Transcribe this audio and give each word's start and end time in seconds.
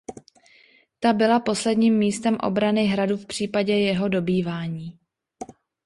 Ta 0.99 1.13
byla 1.13 1.39
posledním 1.39 1.97
místem 1.97 2.37
obrany 2.43 2.85
hradu 2.85 3.17
v 3.17 3.25
případě 3.25 3.73
jeho 3.79 4.09
dobývání. 4.09 4.99